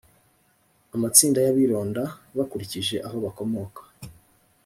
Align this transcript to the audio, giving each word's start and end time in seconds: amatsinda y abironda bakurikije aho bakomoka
amatsinda 0.95 1.39
y 1.45 1.49
abironda 1.51 2.03
bakurikije 2.37 2.95
aho 3.05 3.17
bakomoka 3.25 3.81